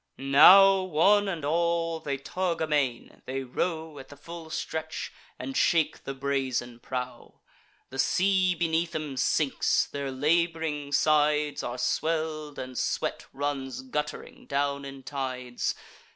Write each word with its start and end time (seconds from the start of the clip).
Now, 0.17 0.81
one 0.81 1.27
and 1.27 1.45
all, 1.45 1.99
they 1.99 2.17
tug 2.17 2.59
amain; 2.59 3.21
they 3.27 3.43
row 3.43 3.99
At 3.99 4.09
the 4.09 4.17
full 4.17 4.49
stretch, 4.49 5.13
and 5.37 5.55
shake 5.55 6.05
the 6.05 6.15
brazen 6.15 6.79
prow. 6.79 7.41
The 7.91 7.99
sea 7.99 8.55
beneath 8.55 8.95
'em 8.95 9.15
sinks; 9.15 9.85
their 9.85 10.09
lab'ring 10.09 10.91
sides 10.91 11.61
Are 11.61 11.77
swell'd, 11.77 12.57
and 12.57 12.79
sweat 12.79 13.27
runs 13.31 13.83
gutt'ring 13.83 14.47
down 14.47 14.85
in 14.85 15.03
tides. 15.03 15.75